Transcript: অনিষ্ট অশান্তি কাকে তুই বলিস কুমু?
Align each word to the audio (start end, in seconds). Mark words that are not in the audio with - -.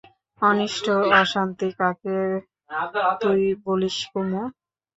অনিষ্ট 0.41 0.85
অশান্তি 1.19 1.69
কাকে 1.79 2.17
তুই 3.21 3.41
বলিস 3.65 3.97
কুমু? 4.11 4.41